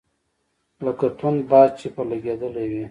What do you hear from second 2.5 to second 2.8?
وي.